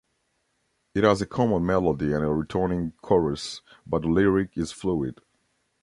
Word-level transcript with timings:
It 0.95 1.03
has 1.03 1.21
a 1.21 1.27
common 1.27 1.63
melody 1.63 2.11
and 2.11 2.23
a 2.25 2.29
returning 2.33 2.93
chorus, 3.03 3.61
but 3.85 4.01
the 4.01 4.07
lyric 4.07 4.57
is 4.57 4.71
fluid. 4.71 5.21